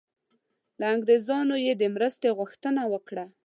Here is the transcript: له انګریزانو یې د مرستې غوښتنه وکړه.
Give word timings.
له 0.79 0.85
انګریزانو 0.95 1.55
یې 1.65 1.73
د 1.77 1.83
مرستې 1.95 2.29
غوښتنه 2.37 2.81
وکړه. 2.93 3.25